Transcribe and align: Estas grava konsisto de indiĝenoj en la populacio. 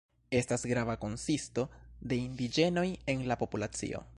Estas 0.43 0.63
grava 0.71 0.95
konsisto 1.03 1.65
de 2.13 2.19
indiĝenoj 2.25 2.87
en 3.15 3.25
la 3.33 3.39
populacio. 3.45 4.03